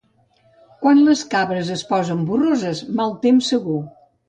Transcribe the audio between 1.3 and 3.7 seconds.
cabres es posen borroses, mal temps